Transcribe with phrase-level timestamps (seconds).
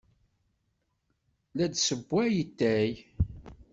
[1.55, 2.91] La d-tessewway atay.